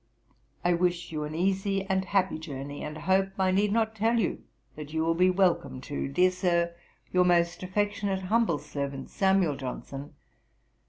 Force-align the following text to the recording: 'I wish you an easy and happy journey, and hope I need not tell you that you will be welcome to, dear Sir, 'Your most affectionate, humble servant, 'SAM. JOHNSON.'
'I 0.65 0.73
wish 0.73 1.11
you 1.11 1.25
an 1.25 1.35
easy 1.35 1.83
and 1.85 2.05
happy 2.05 2.39
journey, 2.39 2.81
and 2.81 2.97
hope 2.97 3.33
I 3.39 3.51
need 3.51 3.71
not 3.71 3.93
tell 3.95 4.17
you 4.19 4.43
that 4.75 4.93
you 4.93 5.03
will 5.03 5.13
be 5.13 5.29
welcome 5.29 5.79
to, 5.81 6.07
dear 6.07 6.31
Sir, 6.31 6.73
'Your 7.13 7.23
most 7.23 7.61
affectionate, 7.61 8.21
humble 8.21 8.57
servant, 8.57 9.11
'SAM. 9.11 9.57
JOHNSON.' 9.59 10.15